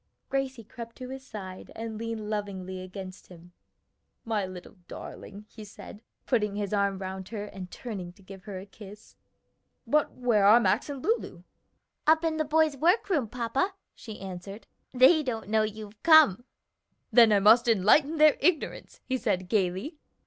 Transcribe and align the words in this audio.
Gracie 0.29 0.63
crept 0.63 0.95
to 0.95 1.09
his 1.09 1.23
side 1.23 1.71
and 1.75 1.95
leaned 1.99 2.27
lovingly 2.27 2.81
against 2.81 3.27
him. 3.27 3.51
"My 4.25 4.47
little 4.47 4.77
darling," 4.87 5.45
he 5.47 5.63
said, 5.63 6.01
putting 6.25 6.55
his 6.55 6.73
arm 6.73 6.97
round 6.97 7.29
her 7.29 7.45
and 7.45 7.69
turning 7.69 8.11
to 8.13 8.23
give 8.23 8.45
her 8.45 8.57
a 8.57 8.65
kiss. 8.65 9.15
"But 9.85 10.11
where 10.13 10.43
are 10.47 10.59
Max 10.59 10.89
and 10.89 11.03
Lulu?" 11.03 11.43
"Up 12.07 12.23
in 12.25 12.37
the 12.37 12.45
boys' 12.45 12.75
work 12.77 13.11
room, 13.11 13.27
papa," 13.27 13.75
she 13.93 14.19
answered. 14.19 14.65
"They 14.91 15.21
don't 15.21 15.49
know 15.49 15.61
you've 15.61 16.01
come." 16.01 16.45
"Then 17.11 17.31
I 17.31 17.39
must 17.39 17.67
enlighten 17.67 18.17
their 18.17 18.37
ignorance," 18.41 19.01
he 19.05 19.19
said 19.19 19.49
gayly. 19.49 19.99